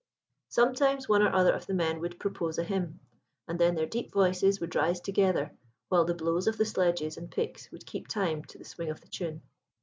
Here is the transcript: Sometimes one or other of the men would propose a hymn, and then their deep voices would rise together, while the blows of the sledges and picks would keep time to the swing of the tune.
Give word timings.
Sometimes 0.49 1.07
one 1.07 1.21
or 1.21 1.31
other 1.31 1.53
of 1.53 1.67
the 1.67 1.75
men 1.75 1.99
would 1.99 2.19
propose 2.19 2.57
a 2.57 2.63
hymn, 2.63 2.99
and 3.47 3.59
then 3.59 3.75
their 3.75 3.85
deep 3.85 4.11
voices 4.11 4.59
would 4.59 4.73
rise 4.73 4.99
together, 4.99 5.55
while 5.89 6.05
the 6.05 6.15
blows 6.15 6.47
of 6.47 6.57
the 6.57 6.65
sledges 6.65 7.17
and 7.17 7.29
picks 7.29 7.69
would 7.69 7.85
keep 7.85 8.07
time 8.07 8.43
to 8.45 8.57
the 8.57 8.65
swing 8.65 8.89
of 8.89 8.99
the 9.01 9.07
tune. 9.09 9.43